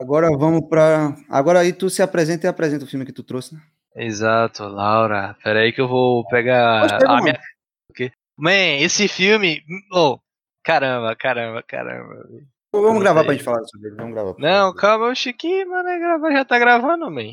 [0.00, 1.14] Agora vamos pra.
[1.28, 3.62] Agora aí tu se apresenta e apresenta o filme que tu trouxe, né?
[3.94, 5.34] Exato, Laura.
[5.42, 7.40] Pera aí que eu vou pegar Gostei, a minha.
[7.90, 8.12] Ok.
[8.36, 9.62] Man, esse filme.
[9.92, 10.18] Oh,
[10.62, 12.14] caramba, caramba, caramba.
[12.74, 13.96] Vamos gravar pra gente falar sobre ele.
[13.96, 14.34] Vamos gravar.
[14.38, 17.32] Não, calma, o Chiquinho, mano, é gravar, já tá gravando, man.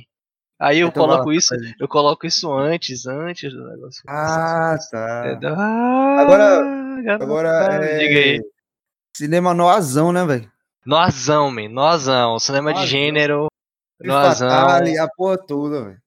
[0.57, 4.01] Aí eu Então coloco lá, isso, eu coloco isso antes, antes do negócio.
[4.07, 5.23] Ah, tá.
[5.27, 5.53] Entendeu?
[5.57, 7.85] Ah, Agora- Agora tá.
[7.85, 8.39] é.
[9.17, 10.49] Cinema noazão, né, velho?
[10.85, 12.39] Nozão, man, nozão.
[12.39, 13.47] Cinema de gênero.
[14.01, 14.49] Nozão.
[14.49, 16.03] Fatale, a porra toda, velho.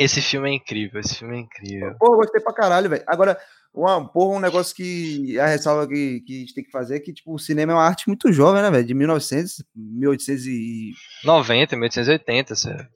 [0.00, 1.96] Esse filme é incrível, esse filme é incrível.
[1.98, 3.02] Pô, eu gostei pra caralho, velho.
[3.08, 3.36] Agora,
[3.74, 7.00] uma, porra, um negócio que a ressalva que, que a gente tem que fazer é
[7.00, 8.86] que, tipo, o cinema é uma arte muito jovem, né, velho?
[8.86, 10.92] De 1900, 1800 e...
[11.24, 12.88] 90, 1880, sério.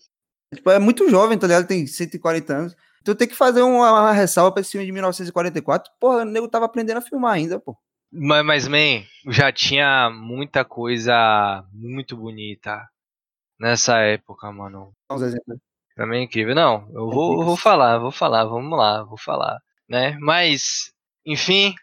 [0.55, 1.67] Tipo, é muito jovem, tá ligado?
[1.67, 2.77] Tem 140 anos.
[3.03, 5.91] Então tem que fazer uma, uma ressalva pra esse filme de 1944.
[5.99, 7.77] Porra, o nego tava aprendendo a filmar ainda, pô.
[8.11, 12.89] Mas, mas, man, já tinha muita coisa muito bonita
[13.59, 14.93] nessa época, mano.
[15.11, 15.59] Uns exemplos.
[15.99, 16.55] É incrível.
[16.55, 20.17] Não, eu vou, eu vou falar, vou falar, vamos lá, vou falar, né?
[20.21, 20.93] Mas,
[21.27, 21.75] enfim.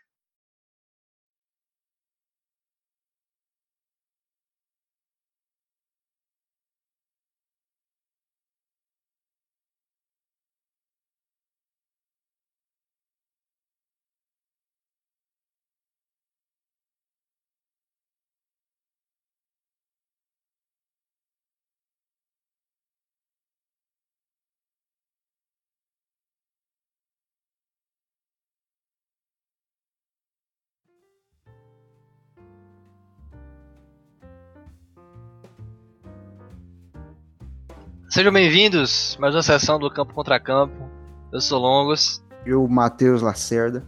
[38.16, 40.90] Sejam bem-vindos, mais uma sessão do Campo Contra Campo.
[41.34, 42.24] Eu sou Longos.
[42.46, 43.84] E o Matheus Lacerda.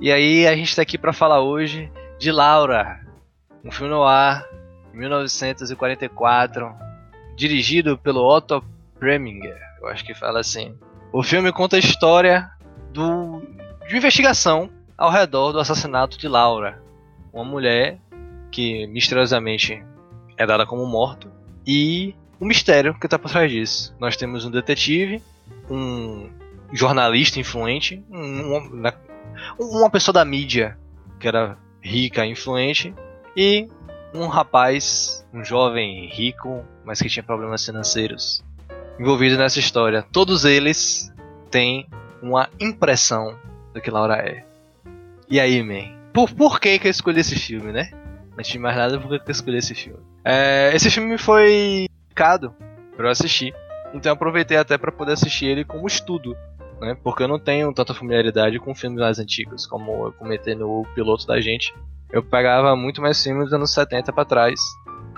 [0.00, 3.00] E aí a gente tá aqui pra falar hoje de Laura,
[3.64, 4.46] um filme no ar,
[4.94, 6.72] 1944,
[7.34, 8.64] dirigido pelo Otto
[9.00, 10.78] Preminger, eu acho que fala assim.
[11.12, 12.48] O filme conta a história
[12.92, 13.42] do,
[13.88, 16.80] de investigação ao redor do assassinato de Laura,
[17.32, 17.98] uma mulher
[18.52, 19.84] que misteriosamente
[20.36, 21.28] é dada como morta
[21.66, 23.94] e o mistério que tá por trás disso.
[24.00, 25.22] Nós temos um detetive,
[25.70, 26.28] um
[26.72, 28.94] jornalista influente, um, na-
[29.56, 30.76] uma pessoa da mídia
[31.20, 32.92] que era rica, influente,
[33.36, 33.68] e
[34.12, 38.42] um rapaz, um jovem rico, mas que tinha problemas financeiros,
[38.98, 40.04] envolvido nessa história.
[40.10, 41.12] Todos eles
[41.48, 41.86] têm
[42.20, 43.38] uma impressão
[43.72, 44.44] do que Laura é.
[45.30, 45.96] E aí, man?
[46.12, 47.88] Por, por que, que eu escolhi esse filme, né?
[48.36, 50.00] Antes de mais nada, por que que eu escolhi esse filme?
[50.24, 52.54] É, esse filme foi indicado
[52.96, 53.54] pra eu assistir.
[53.94, 56.36] Então eu aproveitei até pra poder assistir ele como estudo
[56.82, 56.96] né?
[57.02, 61.26] Porque eu não tenho tanta familiaridade com filmes mais antigos, como eu comentei no piloto
[61.26, 61.72] da gente.
[62.10, 64.60] Eu pegava muito mais filmes dos anos 70 pra trás,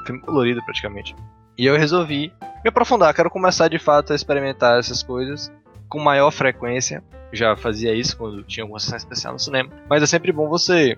[0.06, 1.16] filme colorido praticamente.
[1.56, 2.30] E eu resolvi
[2.62, 5.50] me aprofundar, quero começar de fato a experimentar essas coisas
[5.88, 7.02] com maior frequência.
[7.32, 10.96] Já fazia isso quando tinha alguma sessão especial no cinema, mas é sempre bom você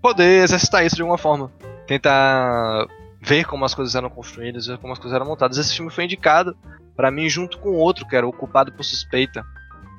[0.00, 1.52] poder exercitar isso de alguma forma.
[1.86, 2.86] Tentar
[3.26, 5.58] ver como as coisas eram construídas, ver como as coisas eram montadas.
[5.58, 6.56] Esse filme foi indicado
[6.94, 9.44] pra mim junto com outro que era Ocupado por Suspeita,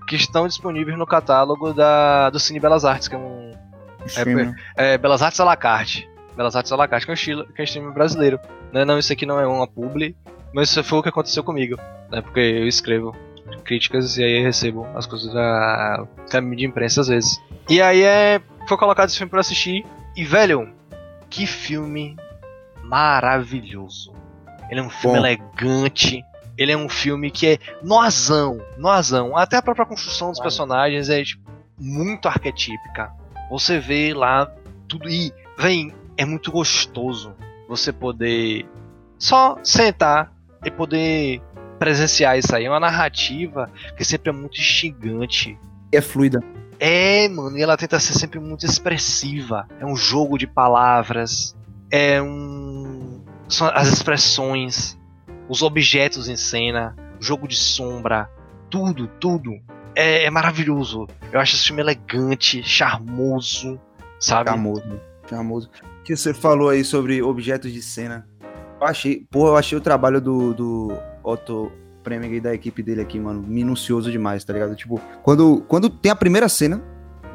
[0.07, 3.51] que estão disponíveis no catálogo da, do Cine Belas Artes, que é um.
[4.05, 4.55] Streaming.
[4.77, 6.09] É, Belas Artes à la carte.
[6.37, 8.39] Belas Artes à la carte, que é um estilo, que é um estilo brasileiro.
[8.71, 8.85] Né?
[8.85, 10.15] Não, isso aqui não é uma publi,
[10.53, 11.77] mas isso foi o que aconteceu comigo.
[12.09, 12.21] Né?
[12.21, 13.13] Porque eu escrevo
[13.65, 17.41] críticas e aí eu recebo as coisas da caminho de imprensa às vezes.
[17.69, 19.85] E aí é, foi colocado esse filme pra assistir.
[20.15, 20.69] E velho,
[21.29, 22.15] que filme
[22.87, 24.13] maravilhoso.
[24.69, 25.25] Ele é um filme Bom.
[25.25, 26.23] elegante.
[26.57, 29.37] Ele é um filme que é noazão, noazão.
[29.37, 31.43] Até a própria construção dos personagens é tipo,
[31.79, 33.11] muito arquetípica.
[33.49, 34.51] Você vê lá
[34.87, 37.35] tudo e, vem, é muito gostoso
[37.67, 38.65] você poder
[39.19, 40.31] só sentar
[40.65, 41.41] e poder
[41.77, 42.65] presenciar isso aí.
[42.65, 45.57] É uma narrativa que sempre é muito instigante.
[45.91, 46.43] É fluida.
[46.79, 49.67] É, mano, e ela tenta ser sempre muito expressiva.
[49.79, 51.55] É um jogo de palavras.
[51.91, 53.21] É um.
[53.47, 54.97] São as expressões,
[55.47, 58.29] os objetos em cena, jogo de sombra,
[58.69, 59.51] tudo, tudo.
[59.95, 61.07] É, é maravilhoso.
[61.31, 63.79] Eu acho esse filme elegante, charmoso,
[64.19, 64.49] sabe?
[64.49, 65.01] Charmoso.
[65.29, 65.69] Charmoso.
[66.03, 68.27] Que você falou aí sobre objetos de cena.
[68.79, 71.71] Eu achei, pô, eu achei o trabalho do, do Otto
[72.03, 74.75] Preminger e da equipe dele aqui, mano, minucioso demais, tá ligado?
[74.75, 76.81] Tipo, quando, quando tem a primeira cena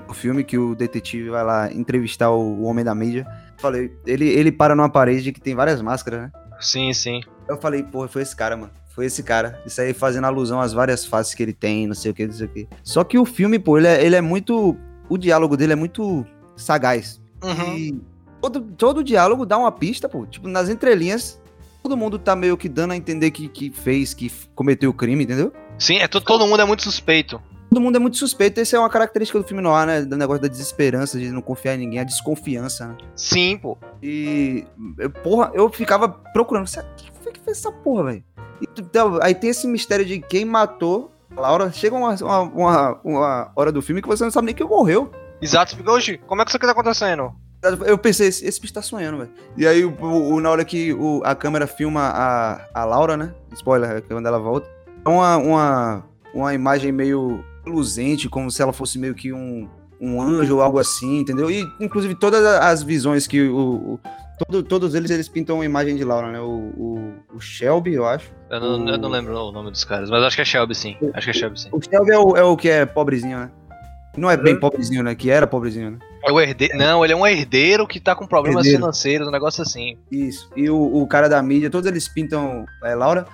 [0.06, 3.26] do filme que o detetive vai lá entrevistar o, o homem da mídia,
[3.62, 6.32] falei, ele, ele para numa parede que tem várias máscaras, né?
[6.60, 7.20] Sim, sim.
[7.48, 8.72] Eu falei, porra, foi esse cara, mano.
[8.94, 9.62] Foi esse cara.
[9.64, 12.34] Isso aí fazendo alusão às várias faces que ele tem, não sei o que, não
[12.34, 12.68] sei o que.
[12.82, 14.76] Só que o filme, pô, ele é, ele é muito.
[15.08, 16.26] O diálogo dele é muito
[16.56, 17.20] sagaz.
[17.42, 17.76] Uhum.
[17.76, 18.00] E
[18.40, 20.26] todo, todo diálogo dá uma pista, pô.
[20.26, 21.40] Tipo, nas entrelinhas,
[21.82, 25.24] todo mundo tá meio que dando a entender que, que fez, que cometeu o crime,
[25.24, 25.52] entendeu?
[25.78, 27.40] Sim, é todo, todo mundo é muito suspeito.
[27.72, 30.02] Todo mundo é muito suspeito, essa é uma característica do filme noir, né?
[30.02, 32.96] Do negócio da desesperança, de não confiar em ninguém, a desconfiança, né?
[33.16, 33.78] Sim, pô.
[34.02, 34.66] E,
[34.98, 38.24] eu, porra, eu ficava procurando, "Será que foi que fez essa porra, velho?
[38.78, 41.72] Então, Aí tem esse mistério de quem matou a Laura.
[41.72, 45.10] Chega uma, uma, uma, uma hora do filme que você não sabe nem quem morreu.
[45.40, 46.19] Exato, fica hoje.
[46.26, 47.32] Como é que isso aqui tá acontecendo?
[47.86, 49.30] Eu pensei, esse, esse bicho tá sonhando, velho.
[49.56, 53.34] E aí, o, o- na hora que o- a câmera filma a, a Laura, né?
[53.54, 54.69] Spoiler, é quando ela volta.
[55.06, 56.04] É uma, uma,
[56.34, 59.68] uma imagem meio luzente, como se ela fosse meio que um,
[60.00, 61.50] um anjo ou algo assim, entendeu?
[61.50, 63.94] E, inclusive, todas as visões que o...
[63.94, 64.00] o-
[64.48, 66.40] todo- todos eles, eles pintam uma imagem de Laura, né?
[66.40, 66.44] O,
[66.76, 68.30] o, o Shelby, eu acho.
[68.50, 70.96] Eu não, eu não lembro o nome dos caras, mas acho que é Shelby sim.
[71.14, 71.68] Acho que é Shelby sim.
[71.70, 73.50] O Shelby é o, é o que é pobrezinho, né?
[74.16, 75.14] Não é bem pobrezinho, né?
[75.14, 75.98] Que era pobrezinho, né?
[76.24, 76.76] É o herdeiro.
[76.76, 78.78] Não, ele é um herdeiro que tá com problemas Herdeiro.
[78.80, 79.96] financeiros, um negócio assim.
[80.10, 80.50] Isso.
[80.54, 83.26] E o, o cara da mídia, todos eles pintam é, Laura.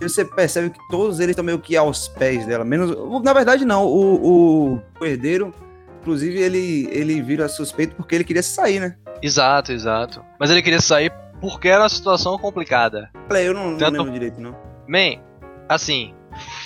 [0.00, 2.64] E você percebe que todos eles estão meio que aos pés dela.
[2.64, 2.90] Menos.
[2.90, 3.84] o- Na verdade, não.
[3.86, 5.54] O, o, o herdeiro,
[6.00, 8.96] inclusive, ele, ele vira suspeito porque ele queria sair, né?
[9.22, 10.22] Exato, exato.
[10.38, 11.10] Mas ele queria sair
[11.40, 13.10] porque era uma situação complicada.
[13.30, 14.54] Eu não, não Tanto- lembro direito, não.
[14.86, 15.20] Man,
[15.68, 16.14] assim,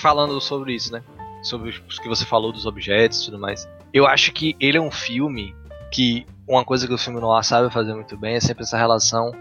[0.00, 1.02] falando sobre isso, né?
[1.42, 3.68] Sobre os que você falou dos objetos e tudo mais.
[3.92, 5.54] Eu acho que ele é um filme
[5.92, 9.32] que uma coisa que o filme noir sabe fazer muito bem é sempre essa relação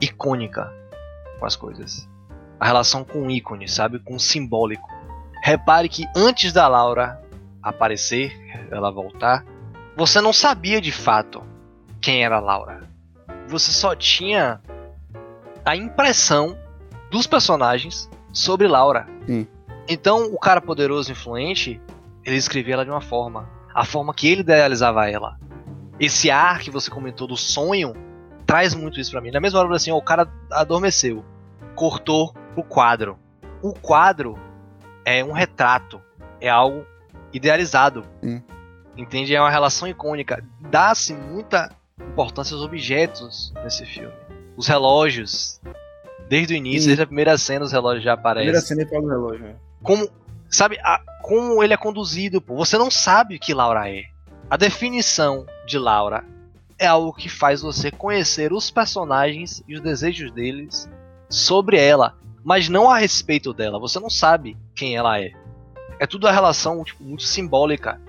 [0.00, 0.70] icônica
[1.38, 2.08] com as coisas.
[2.58, 3.98] A relação com o ícone, sabe?
[3.98, 4.88] Com o simbólico.
[5.42, 7.20] Repare que antes da Laura
[7.62, 8.32] aparecer,
[8.70, 9.44] ela voltar,
[9.96, 11.42] você não sabia de fato
[12.00, 12.82] quem era a Laura.
[13.48, 14.60] Você só tinha
[15.64, 16.56] a impressão
[17.10, 19.06] dos personagens sobre Laura.
[19.26, 19.46] Sim.
[19.88, 21.80] Então, o cara poderoso e influente,
[22.24, 23.48] ele escrevia ela de uma forma.
[23.74, 25.38] A forma que ele idealizava ela.
[25.98, 27.94] Esse ar que você comentou do sonho
[28.46, 29.30] traz muito isso pra mim.
[29.30, 31.24] Na mesma hora, assim, ó, o cara adormeceu.
[31.74, 33.18] Cortou o quadro.
[33.62, 34.38] O quadro
[35.04, 36.00] é um retrato.
[36.40, 36.84] É algo
[37.32, 38.04] idealizado.
[38.22, 38.42] Sim.
[38.96, 39.34] Entende?
[39.34, 40.42] É uma relação icônica.
[40.60, 41.70] Dá-se muita
[42.00, 44.12] importância aos objetos nesse filme.
[44.56, 45.60] Os relógios.
[46.28, 46.86] Desde o início, Sim.
[46.88, 49.54] desde a primeira cena, os relógios já Primeira aparecem cena ele fala do relógio, né?
[49.82, 50.08] como
[50.50, 52.54] sabe a- como ele é conduzido pô.
[52.56, 54.02] você não sabe o que Laura é
[54.50, 56.24] a definição de Laura
[56.78, 60.88] é algo que faz você conhecer os personagens e os desejos deles
[61.30, 62.14] sobre ela
[62.44, 65.32] mas não a respeito dela você não sabe quem ela é
[66.00, 68.00] é tudo a relação tipo, muito simbólica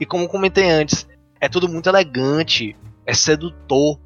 [0.00, 1.06] e como comentei antes
[1.40, 2.74] é tudo muito elegante
[3.06, 3.98] é sedutor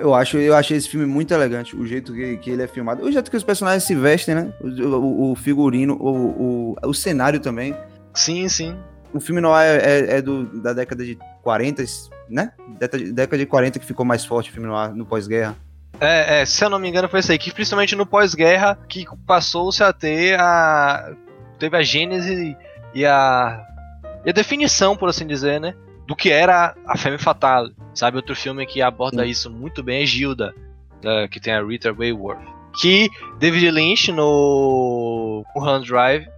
[0.00, 3.04] Eu- acho, eu achei esse filme muito elegante, o jeito que, que ele é filmado,
[3.04, 4.52] o jeito que os personagens se vestem, né?
[4.60, 4.66] O,
[4.96, 7.72] o- o figurino, o, o, o cenário também.
[8.12, 8.76] sim sim
[9.14, 11.84] O filme noir é, é- é do, da década de 40,
[12.28, 12.50] né?
[13.14, 15.56] Década de 40 que ficou mais forte o filme noir no pós-guerra.
[16.00, 19.06] É, é, se eu não me engano foi isso aí, que principalmente no pós-guerra que
[19.26, 21.14] passou-se a ter a.
[21.58, 22.56] teve a gênese
[22.94, 23.64] e a.
[24.24, 25.74] e a definição, por assim dizer, né?
[26.06, 27.74] Do que era a Femme Fatale.
[27.94, 29.30] Sabe, outro filme que aborda Sim.
[29.30, 30.54] isso muito bem é Gilda,
[31.00, 32.38] da- que tem a Rita Hayworth.
[32.78, 33.08] Que
[33.38, 36.28] David Lynch no Mulholland Drive,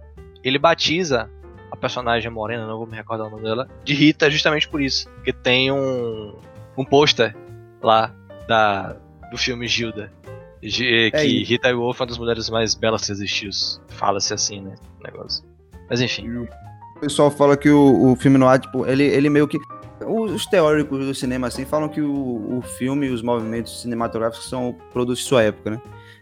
[0.41, 1.29] ele batiza
[1.69, 5.09] a personagem morena, não vou me recordar o nome dela, de Rita justamente por isso.
[5.15, 6.33] Porque tem um,
[6.77, 7.35] um pôster
[7.83, 8.11] lá
[8.47, 8.95] da,
[9.31, 10.11] do filme Gilda.
[10.61, 11.49] Gi- É que isso.
[11.51, 13.49] Rita Hayworth é uma das mulheres mais belas que existiu.
[13.89, 14.75] Fala-se assim, né?
[14.99, 15.43] o Negócio.
[15.89, 16.27] Mas enfim.
[16.37, 16.47] O
[16.99, 19.57] pessoal fala que o, o filme noir, tipo, ele, ele meio que.
[20.05, 24.75] Os teóricos do cinema, assim, falam que o, o filme e os movimentos cinematográficos são
[24.93, 25.81] produtos de sua época, né?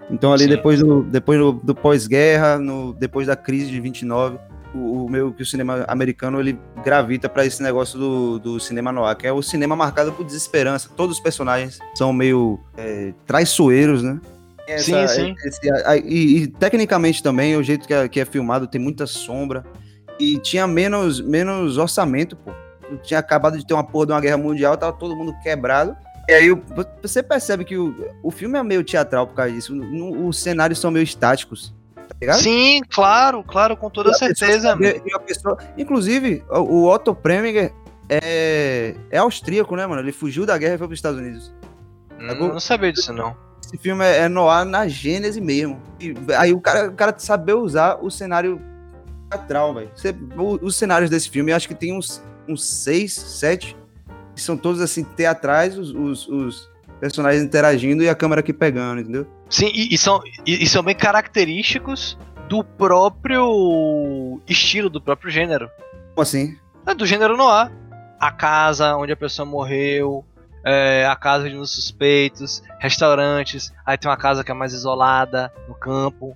[0.09, 0.49] Então, ali Sim.
[0.49, 4.37] depois do, depois do, do pós-guerra, no- depois da crise de 29,
[4.77, 8.91] o, o meio que o cinema americano ele gravita para esse negócio do, do cinema
[8.91, 10.89] noir, que é o cinema marcado por desesperança.
[10.95, 14.19] Todos os personagens são meio é, traiçoeiros, né?
[14.79, 15.35] Sim, sim.
[15.45, 18.79] esse- a- a- e, e tecnicamente também, o jeito que é, que é filmado tem
[18.81, 19.63] muita sombra.
[20.19, 22.51] E tinha menos, menos orçamento, pô.
[23.03, 25.95] Tinha acabado de ter uma porra de uma guerra mundial, tava todo mundo quebrado.
[26.27, 26.49] E aí
[27.01, 27.93] você percebe que o,
[28.23, 29.73] o filme é meio teatral por causa disso.
[29.75, 31.73] No- os cenários são meio estáticos.
[32.07, 32.39] Tá ligado?
[32.39, 34.69] Sim, claro, claro, com toda E pessoa certeza.
[34.69, 37.71] saber- e a pessoa- inclusive, o, Otto Preminger
[38.09, 40.01] é, é austríaco, né, mano?
[40.01, 41.53] Ele fugiu da guerra e foi pros Estados Unidos.
[42.19, 43.35] Hum, não sabia disso, não.
[43.63, 45.79] Esse filme é, é noir na gênese mesmo.
[45.99, 48.61] E aí o cara, o cara saber usar o cenário
[49.29, 49.91] teatral, velho.
[50.61, 53.75] Os cenários desse filme, eu acho que tem uns, uns seis, sete,
[54.33, 59.01] que são todos assim, teatrais, os, os- os personagens interagindo e a câmera aqui pegando,
[59.01, 59.27] entendeu?
[59.49, 65.69] Sim, e, e são, e, e são bem característicos do próprio estilo, do próprio gênero.
[66.13, 66.57] Como assim?
[66.85, 67.71] É do gênero noir.
[68.19, 70.25] A casa onde a pessoa morreu,
[70.65, 75.53] é, a casa de uns suspeitos, restaurantes, aí tem uma casa que é mais isolada,
[75.67, 76.35] no campo,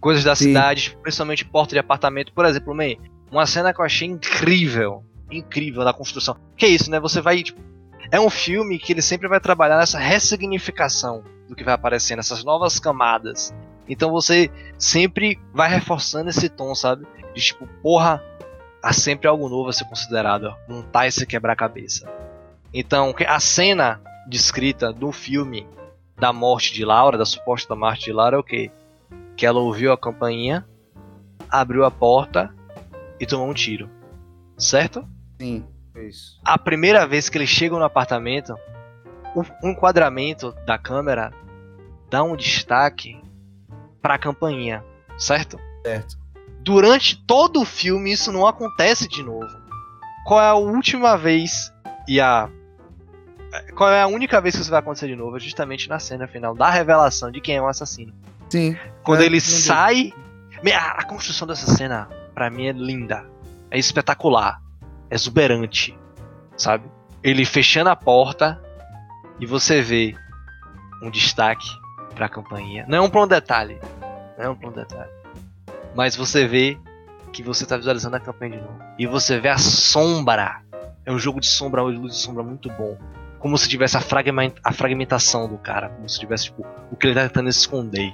[0.00, 0.46] coisas da Sim.
[0.46, 2.32] cidade, principalmente porta de apartamento.
[2.32, 2.98] Por exemplo, May,
[3.30, 6.36] uma cena que eu achei incrível, incrível da construção.
[6.56, 7.00] Que é isso, né?
[7.00, 7.60] Você vai, tipo,
[8.10, 12.42] é um filme que ele sempre vai trabalhar nessa ressignificação do que vai aparecendo, essas
[12.42, 13.54] novas camadas.
[13.86, 17.06] Então você sempre vai reforçando esse tom, sabe?
[17.34, 18.24] De tipo, porra,
[18.82, 22.10] há sempre algo novo a ser considerado, ó, montar esse quebra-cabeça.
[22.72, 25.68] Então, a cena descrita do filme
[26.16, 28.70] da morte de Laura, da suposta morte de Laura, é o quê?
[29.36, 30.66] Que ela ouviu a campainha,
[31.50, 32.54] abriu a porta
[33.20, 33.90] e tomou um tiro.
[34.56, 35.06] Certo?
[35.38, 36.40] Sim, é isso.
[36.42, 38.54] A primeira vez que eles chegam no apartamento,
[39.34, 41.32] o enquadramento da câmera
[42.10, 43.20] dá um destaque
[44.00, 44.84] para a campainha,
[45.16, 45.58] certo?
[45.84, 46.18] Certo.
[46.60, 49.48] Durante todo o filme isso não acontece de novo.
[50.26, 51.72] Qual é a última vez
[52.06, 52.48] e a
[53.74, 55.36] qual é a única vez que isso vai acontecer de novo?
[55.36, 58.12] É justamente na cena final da revelação de quem é o assassino.
[58.48, 58.76] Sim.
[59.02, 60.12] Quando É, ele sai.
[60.74, 63.26] A, a construção dessa cena, pra mim, é linda.
[63.70, 64.62] É espetacular.
[65.10, 65.98] É exuberante.
[66.56, 66.88] Sabe?
[67.22, 68.62] Ele fechando a porta
[69.40, 70.14] e você vê
[71.02, 71.66] um destaque
[72.14, 72.84] pra campainha.
[72.88, 73.78] Não é um plano detalhe.
[74.38, 75.10] Não é um plano detalhe.
[75.94, 76.78] Mas você vê
[77.32, 78.78] que você tá visualizando a campanha de novo.
[78.98, 80.60] E você vê a sombra.
[81.04, 82.96] É um jogo de sombra, de luz e sombra muito bom.
[83.38, 85.88] Como se tivesse a, fragmen- a fragmentação do cara.
[85.88, 88.12] Como se tivesse, tipo, o que ele tá tentando esconder.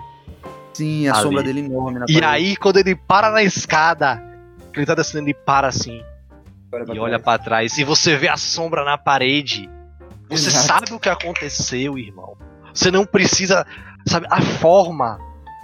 [0.72, 1.22] Sim, a Ali.
[1.22, 2.24] sombra dele enorme na E parede.
[2.24, 4.22] aí, quando ele para na escada,
[4.72, 6.02] que ele tá descendo, ele para assim
[6.70, 6.98] Olha pra e trás.
[7.00, 7.78] olha pra trás.
[7.78, 9.68] E você vê a sombra na parede.
[10.30, 10.66] Você Exato.
[10.66, 12.36] sabe o que aconteceu, irmão.
[12.74, 13.66] Você não precisa.
[14.06, 15.18] Sabe, a forma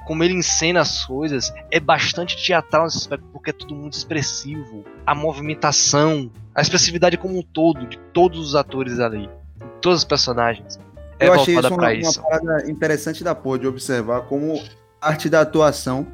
[0.07, 4.85] como ele encena as coisas é bastante teatral nesse aspecto, porque é tudo muito expressivo.
[5.07, 10.05] A movimentação, a expressividade como um todo, de todos os atores ali, de todos os
[10.05, 10.79] personagens.
[11.19, 12.21] É Eu achei isso uma, isso.
[12.21, 14.63] uma parada interessante da porra de observar como
[15.01, 16.07] a arte da atuação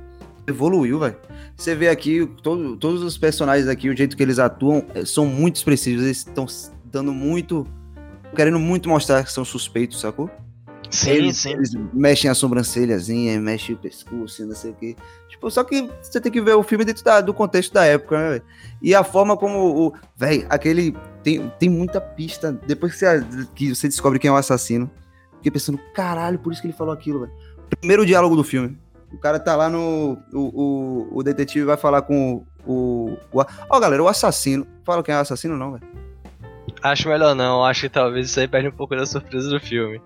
[0.46, 1.16] evoluiu, velho.
[1.56, 5.26] Você vê aqui, todo- todos os personagens aqui, o jeito que eles atuam, eh, são
[5.26, 6.04] muito expressivos.
[6.04, 6.46] Eles estão
[6.84, 7.66] dando muito.
[8.34, 10.30] Querendo muito mostrar que são suspeitos, sacou?
[10.90, 11.52] Sim, eles, sim.
[11.52, 14.96] eles mexem a sobrancelhazinha, mexem o pescoço, não sei o quê.
[15.28, 18.18] Tipo, só que você tem que ver o filme dentro da- do contexto da época,
[18.18, 18.42] né, velho?
[18.82, 19.92] E a forma como o.
[20.16, 20.96] Véi, aquele.
[21.22, 22.50] Tem, tem muita pista.
[22.66, 24.90] Depois que você, que você descobre quem é o assassino,
[25.36, 27.32] fiquei pensando, caralho, por isso que ele falou aquilo, velho.
[27.78, 28.76] Primeiro diálogo do filme.
[29.12, 30.18] O cara tá lá no.
[30.32, 30.38] O,
[31.12, 33.16] o, o detetive vai falar com o.
[33.32, 34.66] o Ó, galera, o assassino.
[34.84, 35.86] Fala quem é o assassino, não, velho.
[36.82, 40.00] Acho melhor não, acho que talvez isso aí perde um pouco da surpresa do filme.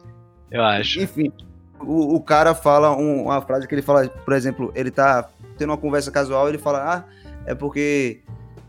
[0.50, 1.00] Eu acho.
[1.00, 1.32] Enfim,
[1.80, 5.70] o, o cara fala um- uma frase que ele fala, por exemplo, ele tá tendo
[5.70, 7.04] uma conversa casual, ele fala, ah,
[7.46, 8.20] é porque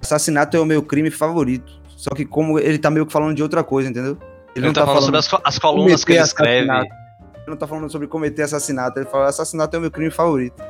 [0.02, 1.72] assassinato é o meu crime favorito.
[1.98, 4.18] Só que como ele tá meio que falando de outra coisa, entendeu?
[4.56, 6.68] Ele, tá, falando, sobre as, as colunas que ele escreve.
[6.82, 10.64] Ele não tá falando sobre cometer assassinato, ele fala, assassinato é o meu crime favorito.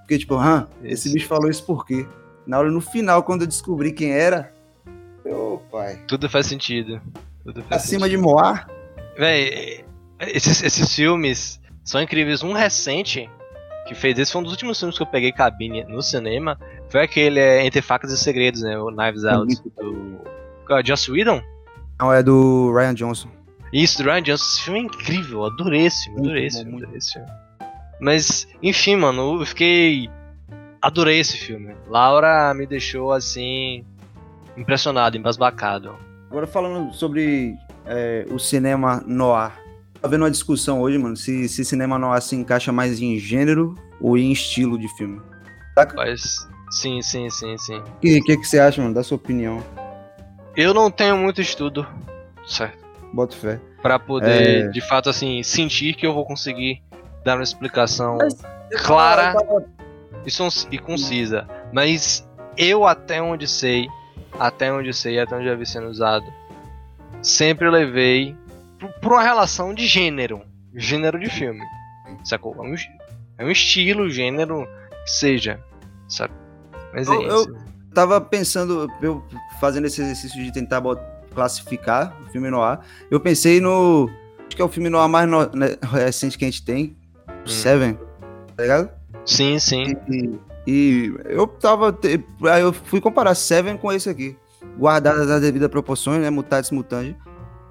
[0.00, 2.06] Porque, tipo, ah, esse bicho falou isso por quê?
[2.46, 4.51] Na hora, no final, quando eu descobri quem era,
[5.32, 7.00] ô pai, Tudo faz sentido.
[7.44, 8.28] Tudo faz acima de sentido.
[8.28, 8.68] Moar,
[9.16, 9.84] Véi,
[10.20, 12.42] esses, esses filmes são incríveis.
[12.42, 13.28] Um recente
[13.86, 16.58] que fez esse foi um dos últimos filmes que eu peguei cabine no cinema.
[16.88, 18.78] Foi aquele é, Entre Facas e Segredos, né?
[18.78, 20.20] O Knives Out muito do.
[20.74, 20.84] É?
[20.84, 21.42] Joss Whedon?
[22.00, 23.28] não, é do Ryan Johnson.
[23.72, 24.44] Isso, do Ryan Johnson.
[24.44, 27.28] Esse filme é incrível, eu adorei esse filme, adorei esse filme, adorei esse filme.
[28.00, 30.10] Mas, enfim, mano, eu fiquei.
[30.80, 31.74] Adorei esse filme.
[31.88, 33.84] Laura me deixou assim.
[34.56, 35.94] Impressionado, embasbacado.
[36.30, 37.54] Agora falando sobre
[37.86, 39.52] é, o cinema noir.
[40.00, 43.74] Tá vendo uma discussão hoje, mano, se, se cinema noir se encaixa mais em gênero
[44.00, 45.20] ou em estilo de filme.
[45.94, 46.48] Mas.
[46.70, 47.78] Sim, sim, sim, sim.
[47.78, 48.94] O que, que, que você acha, mano?
[48.94, 49.62] Dá sua opinião.
[50.56, 51.86] Eu não tenho muito estudo,
[52.46, 52.78] certo?
[53.12, 53.60] Bota fé.
[53.82, 54.68] Pra poder, É.
[54.68, 56.82] de fato, assim, sentir que eu vou conseguir
[57.24, 58.38] dar uma explicação Mas-
[58.84, 59.64] clara tava-
[60.26, 61.46] e, e concisa.
[61.72, 63.86] Mas eu, até onde sei,
[64.38, 66.26] até onde sei, até onde já vi sendo usado,
[67.22, 68.36] sempre levei
[68.78, 70.42] por- por uma relação de gênero.
[70.74, 71.60] Gênero de filme.
[72.24, 72.54] Sacou?
[72.56, 72.74] É um,
[73.38, 74.66] é um estilo, gênero,
[75.06, 75.60] seja.
[76.08, 76.32] Sabe?
[76.92, 77.56] Mas é Eu- eu- isso.
[77.94, 79.22] tava pensando, eu
[79.60, 80.82] fazendo esse exercício de tentar
[81.34, 82.78] classificar o filme noir,
[83.10, 84.10] eu pensei no.
[84.46, 86.96] Acho que é o filme noir mais no- né, recente que a gente tem,
[87.28, 87.46] Hum.
[87.46, 87.98] Seven,
[88.56, 88.90] tá ligado?
[89.24, 89.94] Sim, sim.
[90.10, 91.96] E, e eu tava.
[92.50, 94.36] Aí eu fui comparar Seven com esse aqui.
[94.78, 96.30] Guardadas as devidas proporções, né?
[96.30, 97.14] Mutatis mutandis.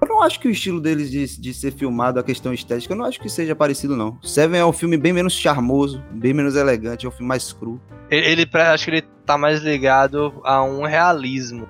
[0.00, 2.98] Eu não acho que o estilo deles de, de ser filmado, a questão estética, eu
[2.98, 4.18] não acho que seja parecido, não.
[4.20, 7.80] Seven é um filme bem menos charmoso, bem menos elegante, é um filme mais cru.
[8.10, 11.68] Ele, ele acho que ele tá mais ligado a um realismo.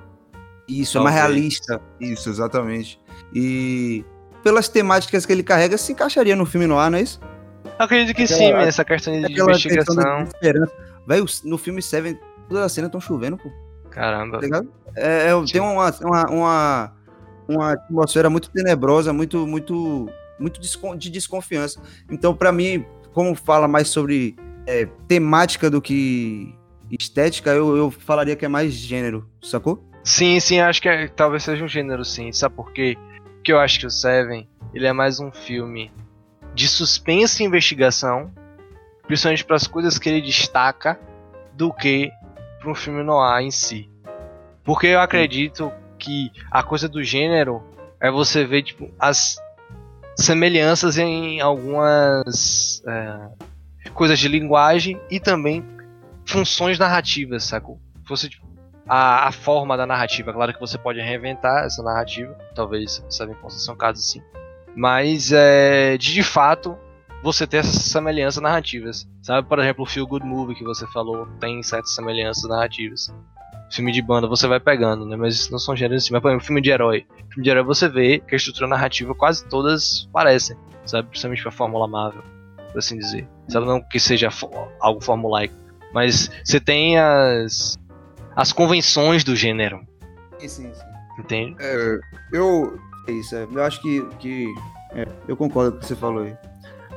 [0.67, 1.79] Isso, é mais realista.
[2.01, 2.99] Isso, exatamente.
[3.35, 4.03] E
[4.43, 7.21] pelas temáticas que ele carrega, se encaixaria no filme no ar, não é isso?
[7.79, 9.95] Eu acredito que Aquela- sim, essa questão de Aquela investigação.
[10.41, 10.69] questão.
[11.07, 12.19] Velho, no filme Seven,
[12.49, 13.51] todas as cenas estão chovendo, pô.
[13.91, 14.39] Caramba.
[14.39, 14.69] Tá ligado?
[14.97, 16.93] É, é, tem uma, uma, uma,
[17.49, 21.81] uma atmosfera muito tenebrosa, muito, muito, muito de desconfiança.
[22.11, 26.55] Então, pra mim, como fala mais sobre é, temática do que
[26.91, 29.83] estética, eu, eu falaria que é mais gênero, sacou?
[30.05, 32.33] Sim, sim, acho que é- talvez seja um gênero sim.
[32.33, 32.97] Sabe por quê?
[33.37, 35.91] Porque eu acho que o Seven, ele é mais um filme
[36.55, 38.31] de suspense e investigação,
[39.13, 40.99] principalmente para as coisas que ele destaca,
[41.53, 42.11] do que
[42.59, 43.91] para um filme noir em si.
[44.65, 47.63] Porque eu acredito que a coisa do gênero
[48.01, 49.37] é você ver tipo as
[50.17, 55.63] semelhanças em algumas é, coisas de linguagem e também
[56.25, 57.79] funções narrativas, sacou?
[58.09, 58.47] Você tipo,
[58.89, 60.33] a, a forma da narrativa.
[60.33, 64.23] Claro que você pode reinventar essa narrativa, talvez Seven possa ser um caso assim.
[64.75, 66.79] Mas é, de, de fato
[67.23, 69.07] você ter essas semelhanças narrativas.
[69.23, 73.15] Sabe, por exemplo, o Feel Good Movie que você falou tem certas semelhanças narrativas.
[73.71, 75.17] Filme de banda você vai pegando, né?
[75.17, 76.13] Mas isso não são gêneros assim.
[76.13, 77.07] Mas, por exemplo, filme de herói.
[77.31, 81.09] Filme de herói você vê que a estrutura narrativa quase todas parecem, sabe?
[81.09, 82.23] Principalmente pra Fórmula Marvel,
[82.71, 83.27] por assim dizer.
[83.49, 84.29] Sabe, não que seja
[84.81, 85.55] algo formulaico.
[85.95, 87.79] Mas você tem as
[88.35, 89.87] as convenções do gênero,
[90.39, 90.85] Sim, sim, sim.
[91.19, 91.57] entende?
[91.61, 91.99] É,
[92.33, 92.79] eu.
[93.09, 93.45] É isso, é.
[93.51, 94.03] Eu acho que.
[94.19, 94.47] que
[94.95, 96.37] é, eu concordo com o que você falou aí.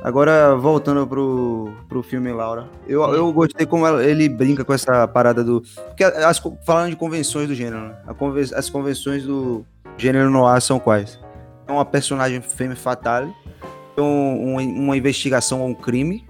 [0.02, 5.06] Agora, voltando pro, pro filme Laura, eu, eu gostei como ela- ele brinca com essa
[5.08, 5.62] parada do.
[5.88, 7.94] Porque as, falando de convenções do gênero, né?
[8.16, 9.64] Conven- as convenções do
[9.96, 11.18] gênero noir são quais?
[11.66, 13.32] É uma personagem femme fatale,
[13.96, 16.24] tem um- um- uma investigação a um crime,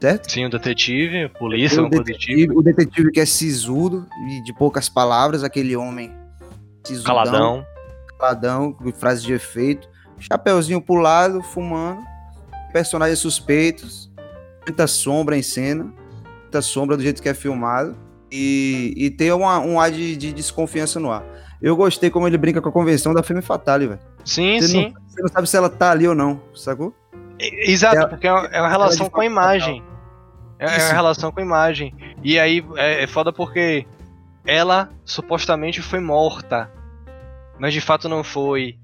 [0.00, 0.30] certo?
[0.32, 4.06] Sim, o detetive, a polícia, Tem um o, detetive, detetive, o detetive que é sisudo
[4.30, 6.10] e de poucas palavras, aquele homem
[6.82, 7.66] sisudão, caladão.
[8.18, 9.86] caladão, com frase de efeito,
[10.18, 12.00] chapeuzinho pro lado, fumando,
[12.72, 14.10] personagens suspeitos,
[14.66, 15.92] muita sombra em cena,
[16.42, 17.96] muita sombra do jeito que é filmado,
[18.30, 21.24] e, e tem uma, um ar de, de desconfiança no ar.
[21.60, 24.00] Eu gostei como ele brinca com a convenção da Femme Fatale, velho.
[24.24, 24.92] Sim, Você sim.
[24.92, 26.94] não, você não sabe se ela tá ali ou não, sacou?
[27.40, 29.82] Exato, Ela- porque é uma, é uma relação de com a imagem.
[30.58, 31.94] É, é uma relação com a imagem.
[32.22, 33.86] E aí é, é foda porque
[34.44, 36.70] ela supostamente foi morta,
[37.58, 38.76] mas de fato não foi.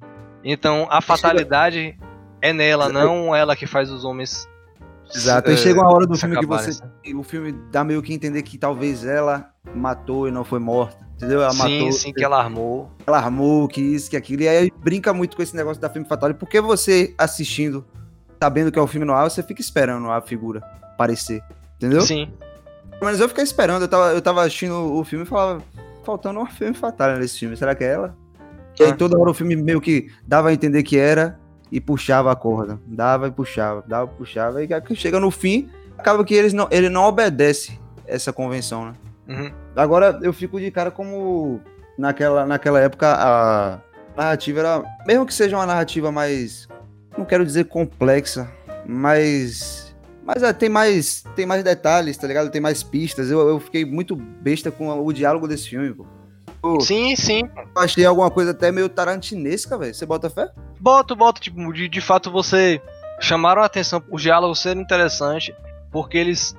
[0.43, 1.99] Então a fatalidade
[2.49, 4.49] é nela, não ela que faz os homens.
[5.15, 5.49] Exato.
[5.49, 6.79] eh, Aí chega uma hora do filme que acabarem, você.
[6.79, 7.15] sabe?
[7.15, 11.05] O filme dá meio que entender que talvez ela matou e não foi morta.
[11.17, 11.41] Entendeu?
[11.43, 11.93] Ela Sim, matou.
[11.93, 12.91] sim, que ela armou.
[13.07, 14.43] ela armou, que isso, que aquilo.
[14.43, 17.85] E aí brinca muito com esse negócio da filme Fatale, porque você assistindo,
[18.43, 21.43] sabendo que é o filme no ar, você fica esperando a figura aparecer.
[21.77, 22.01] Entendeu?
[22.03, 22.31] Sim.
[23.01, 25.63] Mas eu fiquei esperando, eu tava, eu tava assistindo o filme e falava,
[26.05, 28.17] faltando uma filme Fatale nesse filme, será que é ela?
[28.79, 28.97] E aí Ah.
[28.97, 31.39] toda hora o filme meio que dava a entender que era
[31.75, 32.79] e puxava a corda.
[32.87, 34.63] Dava e puxava, dava e puxava.
[34.63, 38.95] E chega no fim, acaba que eles não, ele não obedece essa convenção, né?
[39.27, 39.53] Uhum.
[39.75, 41.61] Agora eu fico de cara como
[41.99, 43.81] naquela, naquela época a
[44.17, 44.85] narrativa era.
[45.05, 46.69] Mesmo que seja uma narrativa mais.
[47.19, 48.49] Não quero dizer complexa,
[48.87, 49.93] mas.
[50.25, 51.25] Mas é, tem mais.
[51.35, 52.53] Tem mais detalhes, tá ligado?
[52.53, 53.33] Tem mais pistas.
[53.33, 56.07] Eu, eu fiquei muito besta com o diálogo desse filme, pô.
[56.65, 57.43] Eu Sim, sim.
[57.77, 59.95] achei alguma coisa até meio tarantinesca, velho.
[59.95, 60.51] Você bota fé?
[60.81, 62.81] Boto, boto, tipo, de, de fato você
[63.21, 65.55] chamaram a atenção, os diálogos serem interessantes,
[65.93, 66.57] porque eles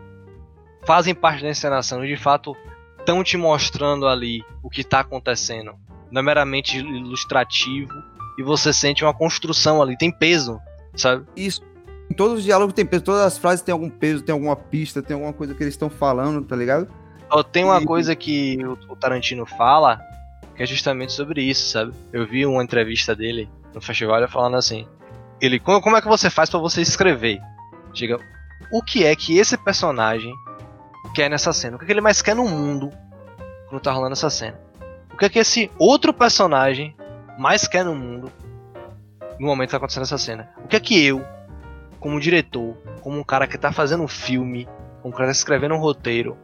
[0.86, 2.56] fazem parte da encenação e de fato
[3.00, 5.74] estão te mostrando ali o que tá acontecendo.
[6.12, 7.94] Não é meramente ilustrativo
[8.38, 10.60] e você sente uma construção ali, tem peso,
[10.96, 11.26] sabe?
[11.36, 11.62] Isso.
[12.10, 15.02] Em todos os diálogos tem peso, todas as frases tem algum peso, tem alguma pista,
[15.02, 16.88] tem alguma coisa que eles estão falando, tá ligado?
[17.30, 20.00] Ó, Tem uma E- coisa que o, Tarantino fala
[20.56, 21.94] que é justamente sobre isso, sabe?
[22.14, 24.88] Eu vi uma entrevista dele no festival falando assim:
[25.42, 27.40] ele, como, é que você faz pra você escrever?
[27.94, 28.18] Diga,
[28.72, 30.34] o que é que esse personagem
[31.14, 31.76] quer nessa cena?
[31.76, 32.92] O que, é que ele mais quer no mundo
[33.70, 34.60] quando tá rolando essa cena?
[35.14, 36.96] O que é que esse outro personagem
[37.38, 38.32] mais quer no mundo
[39.40, 40.50] no momento que tá acontecendo essa cena?
[40.64, 41.26] O que é que eu,
[42.00, 44.68] como diretor, como um cara que tá fazendo um filme,
[45.02, 46.38] como um cara que tá escrevendo um roteiro,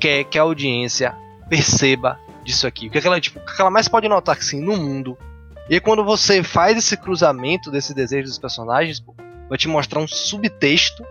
[0.00, 1.14] quer que a audiência
[1.48, 2.88] perceba disso aqui.
[2.88, 4.60] O que, é que ela, tipo, o que, é que ela mais pode notar assim,
[4.60, 5.16] no mundo.
[5.68, 9.14] E aí, quando você faz esse cruzamento desse desejo dos personagens, pô,
[9.48, 11.04] vai te mostrar um subtexto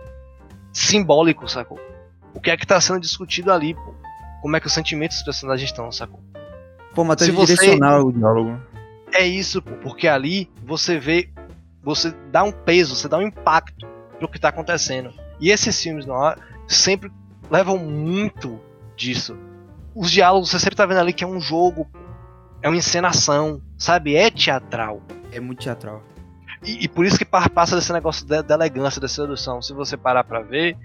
[0.72, 1.80] simbólico, sacou?
[2.34, 3.94] O que é que tá sendo discutido ali, pô.
[4.42, 6.20] Como é que os sentimentos dos personagens estão, sacou?
[6.94, 8.60] Forma até Se você- direcionar o diálogo.
[9.12, 11.28] É isso, pô, porque ali você vê,
[11.82, 13.86] você dá um peso, você dá um impacto
[14.18, 15.12] pro que tá acontecendo.
[15.40, 17.10] E esses filmes ar sempre
[17.50, 18.60] levam muito
[19.00, 19.36] disso.
[19.94, 21.88] Os diálogos, você sempre tá vendo ali que é um jogo,
[22.62, 24.14] é uma encenação, sabe?
[24.14, 25.02] É teatral.
[25.32, 26.02] É muito teatral.
[26.64, 29.62] E, e por isso que passa desse negócio da, da elegância, da sedução.
[29.62, 30.76] Se você parar pra ver,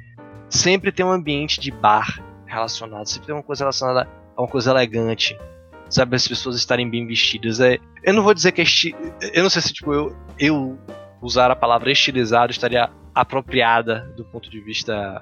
[0.49, 4.71] sempre tem um ambiente de bar relacionado, sempre tem uma coisa relacionada a uma coisa
[4.71, 5.38] elegante.
[5.89, 7.60] Sabe, as pessoas estarem bem vestidas.
[7.60, 8.95] É, eu não vou dizer que é esti...
[9.34, 10.80] Eu não sei se tipo, eu, eu
[11.21, 15.21] usar a palavra estilizado estaria apropriada do ponto de vista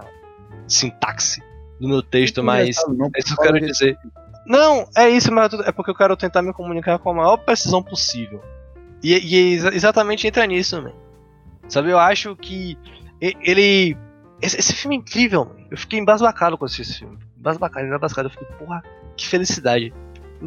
[0.67, 1.41] sintaxe
[1.79, 3.97] do meu texto, mas Não, é isso que eu quero dizer.
[4.45, 7.81] Não, é isso, mas é porque eu quero tentar me comunicar com a maior precisão
[7.81, 8.41] possível.
[9.01, 10.93] E, e é exa- exatamente entra nisso, man.
[11.67, 12.77] Sabe, eu acho que
[13.19, 13.97] ele.
[14.41, 15.65] Esse, esse filme é incrível, man.
[15.71, 17.17] Eu fiquei embasbacado com esse filme.
[17.38, 18.27] Embasbacado, embasbacado.
[18.27, 18.83] Eu fiquei, porra,
[19.15, 19.93] que felicidade.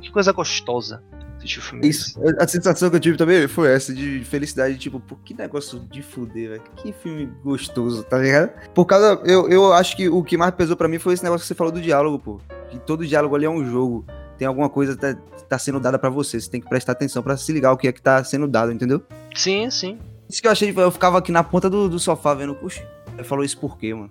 [0.00, 1.02] Que coisa gostosa
[1.46, 1.88] assistir o filme.
[1.88, 5.80] Isso, a sensação que eu tive também foi essa de felicidade, tipo, pô, que negócio
[5.80, 6.62] de fuder, velho.
[6.76, 8.50] Que filme gostoso, tá ligado?
[8.74, 11.42] Por causa, eu, eu acho que o que mais pesou pra mim foi esse negócio
[11.42, 12.40] que você falou do diálogo, pô.
[12.70, 14.04] Que todo diálogo ali é um jogo.
[14.36, 15.14] Tem alguma coisa que tá,
[15.48, 16.38] tá sendo dada pra você.
[16.40, 18.72] Você tem que prestar atenção pra se ligar o que é que tá sendo dado,
[18.72, 19.02] entendeu?
[19.34, 19.98] Sim, sim.
[20.28, 23.24] Isso que eu achei, eu ficava aqui na ponta do, do sofá vendo, puxa, ele
[23.24, 24.10] falou isso por quê, mano?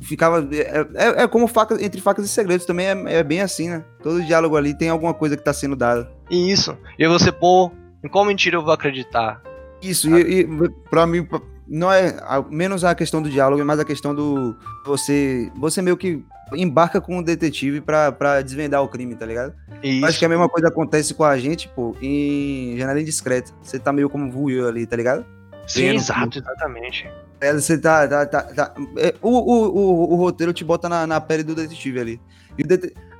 [0.00, 0.46] Ficava.
[0.52, 3.84] É, é, é como faca, entre facas e segredos, também é, é bem assim, né?
[4.02, 6.10] Todo diálogo ali tem alguma coisa que tá sendo dada.
[6.30, 6.76] E isso.
[6.98, 7.70] E você, pô,
[8.04, 9.40] em qual mentira eu vou acreditar?
[9.82, 10.46] Isso, e, e
[10.90, 14.14] pra mim, pra- não é a- menos a questão do diálogo, é mais a questão
[14.14, 14.56] do.
[14.84, 15.50] Você.
[15.56, 16.22] Você meio que
[16.54, 19.52] embarca com o detetive pra, pra desvendar o crime, tá ligado?
[19.82, 20.18] E Acho isso.
[20.20, 23.50] que a mesma coisa acontece com a gente, pô, em Janela Indiscreta.
[23.60, 25.26] Você tá meio como voyeur ali, tá ligado?
[25.66, 27.10] Sim, vendo exato, exatamente.
[27.40, 28.06] É, você tá.
[28.08, 31.54] tá, tá, tá- é, o, o, o, o roteiro te bota na, na pele do
[31.54, 32.20] detetive ali.
[32.58, 32.62] E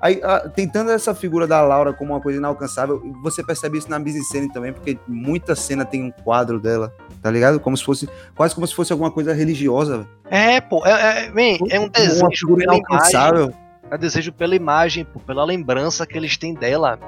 [0.00, 3.98] aí, a- tentando essa figura da Laura como uma coisa inalcançável, você percebe isso na
[3.98, 7.60] mise-cena também, porque muita cena tem um quadro dela, tá ligado?
[7.60, 8.08] Como se fosse.
[8.34, 10.06] Quase como se fosse alguma coisa religiosa.
[10.30, 11.30] É, pô, é, é,
[11.70, 12.84] é um Uma desejo figura pela imagem.
[12.88, 13.54] inalcançável.
[13.90, 16.98] É desejo pela imagem, pô, pela lembrança que eles têm dela.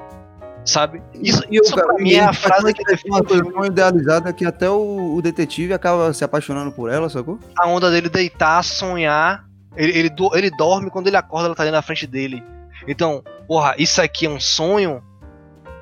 [0.65, 1.01] Sabe?
[1.15, 4.45] Isso, E isso pra mim é a frase que define Uma coisa tão idealizada que
[4.45, 7.39] até o, o detetive acaba se apaixonando por ela, sacou?
[7.57, 9.45] a onda dele deitar, sonhar.
[9.75, 12.43] Ele, ele, do- ele dorme quando ele acorda, ela tá ali na frente dele.
[12.87, 15.01] Então, porra, isso aqui é um sonho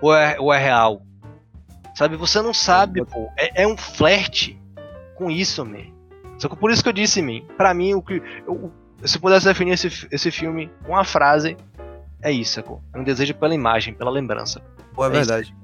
[0.01, 1.01] ou é, ou é real?
[1.95, 3.29] Sabe, você não sabe, pô.
[3.37, 4.59] É, é um flerte
[5.15, 5.85] com isso, man.
[6.37, 7.41] Só que por isso que eu disse, man.
[7.57, 8.21] Pra mim, o que.
[8.47, 8.71] eu-
[9.03, 11.55] se eu pudesse definir esse, esse filme com uma frase,
[12.21, 12.81] é isso, sacou?
[12.93, 14.61] É um desejo pela imagem, pela lembrança.
[14.93, 15.17] Pô, é É isso.
[15.19, 15.55] verdade.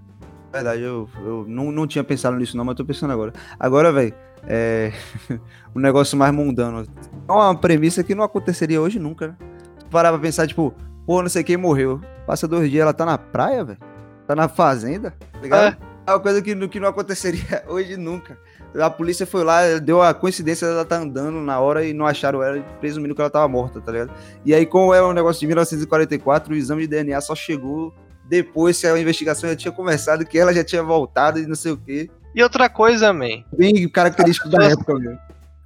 [0.51, 3.33] Verdade, eu, eu não, não tinha pensado nisso não, mas tô pensando agora.
[3.59, 4.13] Agora, velho,
[4.45, 4.91] é
[5.75, 6.85] um negócio mais mundano.
[7.27, 9.35] É uma premissa que não aconteceria hoje nunca, né?
[9.79, 10.73] Tu parar pra pensar, tipo,
[11.07, 11.99] pô, não sei quem morreu.
[12.27, 13.79] Passa dois dias, ela tá na praia, velho.
[14.27, 15.75] Tá na fazenda, tá ligado?
[16.07, 16.11] É.
[16.11, 18.37] uma coisa que, que não aconteceria hoje nunca.
[18.79, 22.41] A polícia foi lá, deu a coincidência dela tá andando na hora e não acharam
[22.41, 24.11] ela, presumindo que ela tava morta, tá ligado?
[24.43, 27.93] E aí, como é um negócio de 1944, o exame de DNA só chegou
[28.25, 31.73] depois que a investigação já tinha começado, que ela já tinha voltado e não sei
[31.73, 32.09] o quê.
[32.33, 33.43] E outra coisa, man.
[33.55, 35.19] Bem característico da pessoas- época mesmo.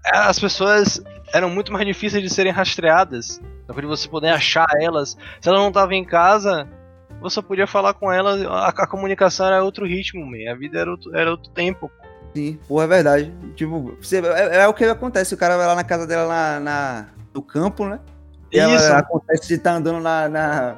[0.06, 1.02] as pessoas
[1.34, 3.40] eram muito mais difíceis de serem rastreadas.
[3.74, 5.18] De você poder achar elas.
[5.42, 6.68] Se ela não tava em casa,
[7.22, 8.36] você podia falar com ela.
[8.50, 10.52] A, a comunicação era outro ritmo, man.
[10.52, 11.92] A vida era outro, era outro tempo.
[12.38, 13.34] Sim, porra, é verdade.
[13.56, 16.60] Tipo, você- é, é o que acontece, o cara vai lá na casa dela na,
[16.60, 18.00] na- no campo, né?
[18.52, 18.94] E ela- Isso.
[18.94, 20.76] acontece de estar andando na, na,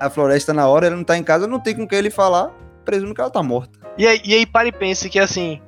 [0.00, 2.52] na floresta na hora, ele não tá em casa, não tem com quem ele falar,
[2.84, 3.76] presumo que ela tá morta.
[3.98, 5.60] E aí, e aí para e pense que assim.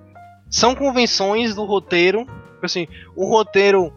[0.49, 2.21] São convenções do roteiro.
[2.25, 2.87] tipo Assim,
[3.17, 3.93] o roteiro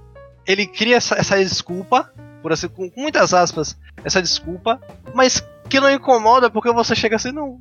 [0.47, 2.11] ele cria essa, essa desculpa,
[2.41, 4.81] por assim, com, com muitas aspas, essa desculpa,
[5.13, 7.59] mas que não incomoda porque você chega assim, não.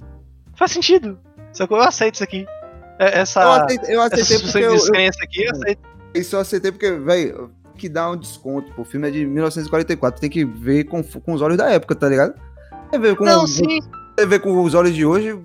[0.57, 1.19] Faz sentido.
[1.53, 2.47] Só que eu aceito isso aqui.
[2.99, 5.81] É- Essa, eu aceitei, eu essa aceitei porque eu, eu, descrença aqui, eu aceito.
[6.15, 8.83] isso eu aceitei porque, velho, que dá um desconto, pô.
[8.83, 12.09] O filme é de 1944, tem que ver com, com os olhos da época, tá
[12.09, 12.35] ligado?
[12.91, 13.81] Você vê com, Não, sim.
[14.19, 15.39] você vê com os olhos de hoje,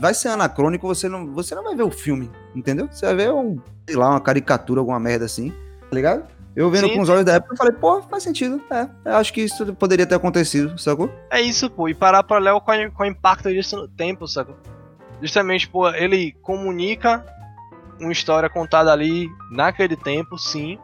[0.00, 2.88] vai ser anacrônico, você não, você não vai ver o filme, entendeu?
[2.92, 6.24] Você vai ver um, sei lá, uma caricatura, alguma merda assim, tá ligado?
[6.54, 6.94] Eu vendo Sim.
[6.94, 8.86] com os olhos da época, eu falei, pô, faz sentido, é.
[9.04, 11.10] Eu acho que isso poderia ter acontecido, sacou?
[11.28, 11.88] É isso, pô.
[11.88, 14.52] E parar paralelo com, a- com o impacto disso no tempo, saca?
[15.24, 17.24] Justamente, pô, ele comunica
[17.98, 20.78] uma história contada ali naquele tempo, sim.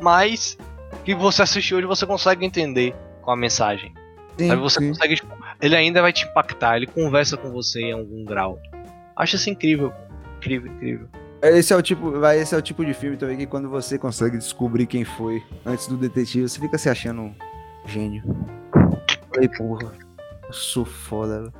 [0.00, 0.58] Mas
[1.04, 3.94] que você assiste hoje você consegue entender com a mensagem.
[4.36, 4.88] Sim, Aí você sim.
[4.88, 8.58] consegue, tipo, ele ainda vai te impactar, ele conversa com você em algum grau.
[9.14, 9.92] Acho isso incrível.
[10.38, 11.08] Incrível, incrível.
[11.40, 13.96] Esse é o tipo, vai, esse é o tipo de filme também que quando você
[13.96, 17.34] consegue descobrir quem foi antes do detetive, você fica se achando um
[17.86, 18.24] gênio.
[19.32, 19.92] Falei, porra,
[20.48, 21.52] eu sou foda.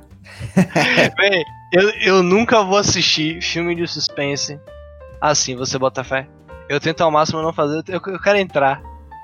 [1.15, 4.59] Bem, eu, eu nunca vou assistir filme de suspense
[5.21, 6.27] assim, você bota fé.
[6.69, 8.81] Eu tento ao máximo não fazer, eu, eu quero entrar.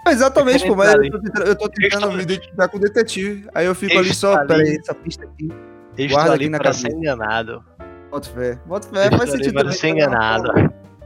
[0.07, 3.47] Exatamente, Eu pô, mas eu tô tentando, eu tô tentando me identificar com o detetive.
[3.53, 4.47] Aí eu fico Eu ali só, ali.
[4.47, 5.49] peraí, essa pista aqui.
[5.97, 6.81] Eu Guarda estou aqui ali na para cabeça.
[6.89, 7.63] ser enganado.
[8.11, 8.59] Bota fé.
[8.65, 9.73] Bota fé, faz ali sentido também.
[9.73, 10.51] ser enganado.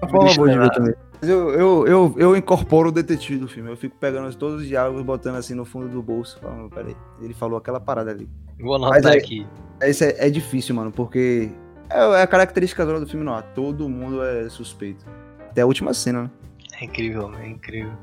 [0.02, 0.96] Uma forma boa de ver também.
[1.22, 3.70] Eu, eu, eu, eu incorporo o detetive do filme.
[3.70, 6.40] Eu fico pegando todos os diálogos, botando assim no fundo do bolso.
[6.40, 8.30] Falando, peraí, ele falou aquela parada ali.
[8.60, 9.46] Vou anotar é, aqui.
[9.82, 11.50] Isso é, é, difícil, mano, porque
[11.90, 13.42] é, é a característica do filme não.
[13.54, 15.06] Todo mundo é suspeito.
[15.50, 16.32] Até a última cena, né?
[16.80, 17.94] É incrível, é incrível.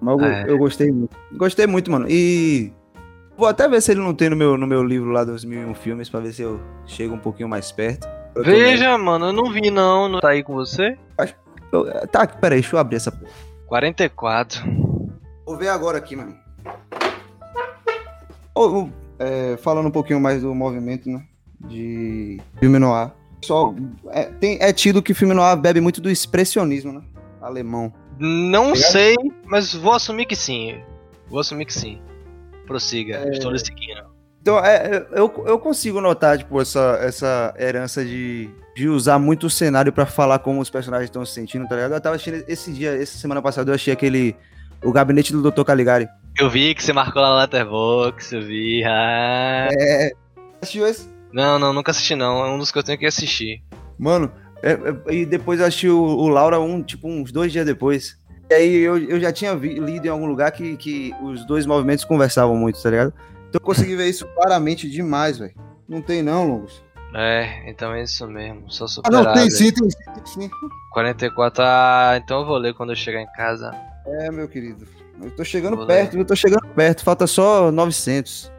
[0.00, 0.44] Mas eu, é.
[0.48, 1.16] eu gostei muito.
[1.32, 2.06] Gostei muito, mano.
[2.08, 2.72] E
[3.36, 6.08] vou até ver se ele não tem no meu, no meu livro lá, 2001 Filmes,
[6.08, 8.08] pra ver se eu chego um pouquinho mais perto.
[8.36, 10.08] Veja, mano, eu não vi não.
[10.08, 10.96] Não tá aí com você?
[11.16, 11.34] Acho,
[11.72, 13.32] eu, tá, peraí, deixa eu abrir essa porra.
[13.66, 14.62] 44.
[15.44, 16.36] Vou ver agora aqui, mano.
[18.54, 18.88] Oh,
[19.18, 21.24] é, falando um pouquinho mais do movimento, né?
[21.60, 23.12] De filme noir.
[23.44, 23.74] Só,
[24.10, 27.02] é, tem, é tido que filme noir bebe muito do expressionismo, né?
[27.40, 27.92] Alemão.
[28.18, 30.80] Não sei, mas vou assumir que sim.
[31.28, 32.00] Vou assumir que sim.
[32.66, 33.30] Prossiga, é...
[33.30, 34.18] estou lhe seguindo.
[34.40, 39.50] Então, é, eu, eu consigo notar, tipo, essa, essa herança de, de usar muito o
[39.50, 41.92] cenário para falar como os personagens estão se sentindo, tá ligado?
[41.92, 44.34] Eu tava assistindo esse dia, essa semana passada, eu achei aquele.
[44.82, 45.64] O gabinete do Dr.
[45.64, 46.08] Caligari.
[46.38, 48.84] Eu vi que você marcou lá na Letterboxd, eu vi.
[48.84, 49.68] Ah.
[49.72, 50.12] É.
[50.62, 51.08] Assistiu esse?
[51.32, 52.46] Não, não, nunca assisti não.
[52.46, 53.60] É um dos que eu tenho que assistir.
[53.98, 54.30] Mano,
[54.62, 58.16] é, é, e depois eu assisti o, o, Laura um, tipo, uns dois dias depois.
[58.48, 61.66] E aí eu, eu já tinha vi, lido em algum lugar que, que os dois
[61.66, 63.12] movimentos conversavam muito, tá ligado?
[63.48, 65.54] Então eu consegui ver isso claramente demais, velho.
[65.88, 66.82] Não tem não, Longos.
[67.14, 68.70] É, então é isso mesmo.
[68.70, 69.28] Só superado.
[69.28, 70.50] Ah, não, tem sim, tem sim, tem sim.
[70.92, 73.72] 44, ah, então eu vou ler quando eu chegar em casa.
[74.06, 74.86] É, meu querido.
[75.22, 77.04] Eu tô chegando vou perto, eu tô chegando perto.
[77.04, 78.52] Falta só 900.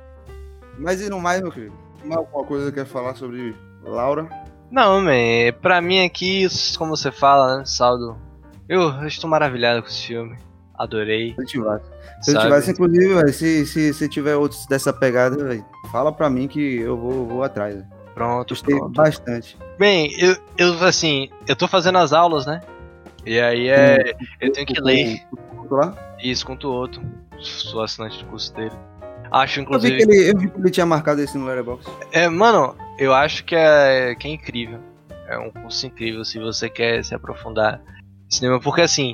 [0.78, 1.74] Mas e no mais, meu querido?
[2.04, 4.28] Mais alguma coisa que quer falar sobre Laura?
[4.72, 8.18] Não, man, pra mim aqui, como você fala, né, saldo.
[8.68, 10.38] Eu estou maravilhado com esse filme.
[10.76, 11.34] Adorei.
[11.34, 11.86] Se eu tivesse,
[12.22, 16.30] se eu tivesse inclusive, véio, se, se, se tiver outros dessa pegada, véio, fala pra
[16.30, 17.76] mim que eu vou, vou atrás.
[17.76, 17.88] Véio.
[18.14, 18.94] Pronto, Gostei pronto.
[18.94, 19.58] bastante.
[19.78, 22.62] Bem, eu, eu, assim, eu tô fazendo as aulas, né?
[23.26, 24.14] E aí é.
[24.40, 25.22] Eu tenho que ler.
[25.70, 26.09] Lá?
[26.22, 27.02] Isso, com o outro.
[27.40, 28.76] Sou assinante do curso dele.
[29.32, 29.94] Acho, inclusive.
[29.94, 31.92] Eu vi que ele, eu vi que ele tinha marcado esse no Letterboxd.
[32.12, 34.80] É, mano, eu acho que é, que é incrível.
[35.28, 37.82] É um curso incrível se você quer se aprofundar
[38.28, 38.60] em cinema.
[38.60, 39.14] Porque, assim,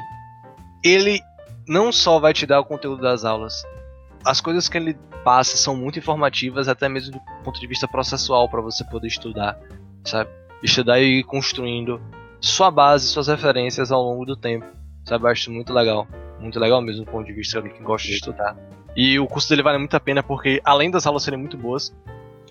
[0.83, 1.19] ele
[1.67, 3.63] não só vai te dar o conteúdo das aulas,
[4.23, 8.47] as coisas que ele passa são muito informativas, até mesmo do ponto de vista processual,
[8.47, 9.59] para você poder estudar,
[10.03, 10.29] sabe?
[10.63, 11.99] Estudar e ir construindo
[12.39, 14.65] sua base, suas referências ao longo do tempo,
[15.03, 15.25] sabe?
[15.25, 16.07] Eu acho muito legal.
[16.39, 18.55] Muito legal mesmo do ponto de vista de quem gosta de estudar.
[18.95, 21.93] E o curso dele vale muito a pena porque, além das aulas serem muito boas,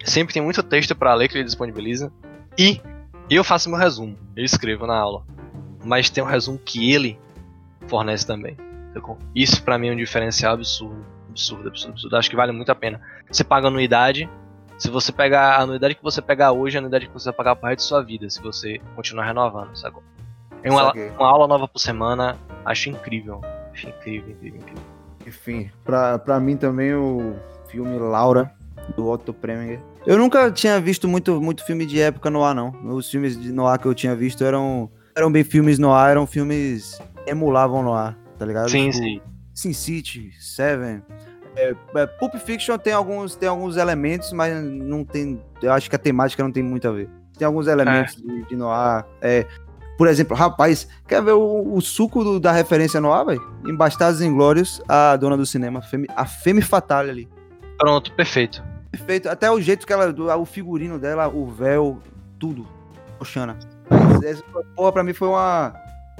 [0.05, 2.13] sempre tem muito texto para ler que ele disponibiliza.
[2.59, 2.81] E
[3.31, 5.23] eu faço meu resumo, eu escrevo na aula.
[5.85, 7.19] Mas tem um resumo que ele
[7.87, 8.57] fornece também.
[9.35, 11.05] Isso para mim é um diferencial absurdo.
[11.31, 12.17] Absurdo, absurdo, absurdo.
[12.17, 13.01] Acho que vale muito a pena.
[13.31, 14.29] Você paga anuidade.
[14.79, 17.35] Se você pegar a anuidade que você pegar hoje, é a anuidade que você vai
[17.35, 20.03] pagar pro resto de sua vida, se você continuar renovando, sacou?
[20.65, 23.41] É uma, uma aula nova por semana, acho incrível.
[23.75, 24.83] Acho incrível, incrível, incrível.
[25.27, 27.35] Enfim, pra, pra mim também o
[27.69, 28.51] filme Laura,
[28.97, 29.81] do Otto Preminger.
[30.07, 32.75] Eu nunca tinha visto muito, muito filme de época no ar, não.
[32.95, 36.27] Os filmes de noir que eu tinha visto eram, eram bem filmes no ar, eram
[36.27, 38.71] filmes que emulavam no ar, tá ligado?
[38.71, 39.21] Sim, tipo, sim.
[39.55, 41.03] Sin City, Seven.
[41.57, 45.41] É, é, Pulp Fiction tem alguns, tem alguns elementos, mas não tem.
[45.63, 47.09] Eu acho que a temática não tem muito a ver.
[47.39, 48.27] Tem alguns elementos é.
[48.27, 49.05] de, de noir.
[49.23, 49.47] É,
[49.97, 53.43] por exemplo, rapaz, quer ver o, o suco do, da referência no ar, velho?
[53.67, 55.83] Em Bastardos Inglórios, a dona do cinema,
[56.17, 57.29] a Femme Fatale ali.
[57.79, 58.63] Pronto, perfeito.
[58.91, 59.29] Perfeito.
[59.29, 60.15] Até o jeito que ela.
[60.37, 61.99] O figurino dela, o véu,
[62.39, 62.67] tudo.
[63.21, 63.59] Oxana.
[64.23, 64.43] Essa
[64.75, 65.75] porra, pra mim foi uma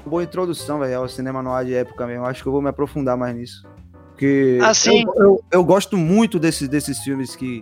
[0.05, 2.25] boa introdução, velho, ao cinema no ar de época mesmo.
[2.25, 3.65] Acho que eu vou me aprofundar mais nisso.
[4.11, 7.61] Porque assim, eu, eu, eu, gosto muito desses, desses filmes que,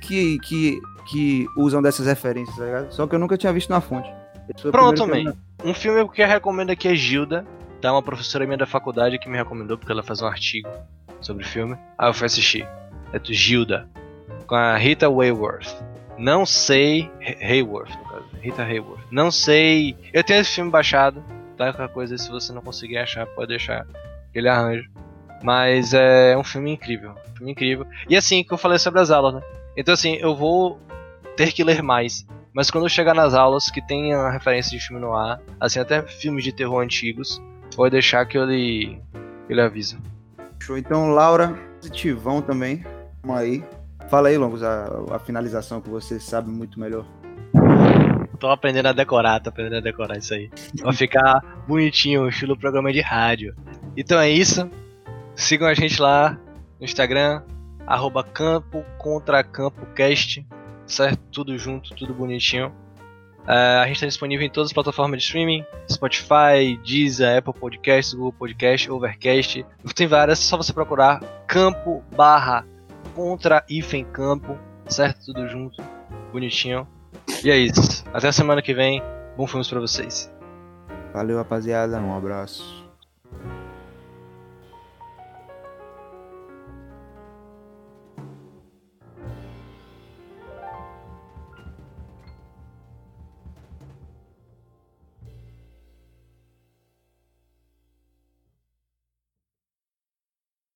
[0.00, 2.92] que, que, que usam dessas referências, tá ligado?
[2.92, 4.12] Só que eu nunca tinha visto na fonte.
[4.70, 5.32] Pronto, man.
[5.64, 7.46] Um filme que eu recomendo aqui é Gilda.
[7.80, 10.68] Tá uma professora minha da faculdade que me recomendou porque ela faz um artigo
[11.20, 11.76] sobre o filme.
[11.96, 12.66] Aí eu fui assistir.
[13.12, 13.88] É do Gilda.
[14.46, 15.68] Com a Rita Hayworth.
[16.18, 17.10] Não sei.
[17.40, 18.24] Hayworth, no caso.
[18.40, 19.06] Rita Hayworth.
[19.10, 19.96] Não sei.
[20.12, 21.22] Eu tenho esse filme baixado.
[21.56, 21.72] Tá?
[21.72, 23.86] Qualquer coisa, se você não conseguir achar, pode deixar.
[24.34, 24.90] Ele arranjo.
[25.44, 27.12] Mas é um filme incrível.
[27.12, 27.86] Um filme incrível.
[28.08, 29.42] E assim, que eu falei sobre as aulas, né?
[29.76, 30.80] Então assim, eu vou
[31.36, 32.26] ter que ler mais.
[32.54, 35.80] Mas quando eu chegar nas aulas que tem a referência de filme no ar, assim,
[35.80, 37.42] até filmes de terror antigos,
[37.74, 38.98] pode deixar que que
[39.48, 39.98] ele avisa.
[40.60, 40.76] Show.
[40.76, 42.84] Então, Laura, positivão também.
[43.22, 43.64] Vamos aí.
[44.08, 47.06] Fala aí, Longos, a, a finalização que você sabe muito melhor.
[48.38, 50.50] Tô aprendendo a decorar, tô aprendendo a decorar isso aí.
[50.82, 53.54] Vai ficar bonitinho, estilo programa de rádio.
[53.96, 54.68] Então é isso.
[55.34, 56.38] Sigam a gente lá
[56.78, 57.42] no Instagram,
[57.86, 60.44] arroba campo contra campo cast
[60.92, 61.20] certo?
[61.30, 62.72] Tudo junto, tudo bonitinho.
[63.46, 68.14] É, a gente está disponível em todas as plataformas de streaming: Spotify, Deezer, Apple Podcasts,
[68.14, 69.66] Google Podcast, Overcast.
[69.94, 72.64] Tem várias, é só você procurar campo barra
[73.14, 75.26] contra hífen campo, certo?
[75.26, 75.82] Tudo junto,
[76.32, 76.86] bonitinho.
[77.44, 78.04] E é isso.
[78.12, 79.02] Até a semana que vem.
[79.36, 80.32] Bom filmes para vocês.
[81.12, 81.98] Valeu, rapaziada.
[81.98, 82.81] Um abraço.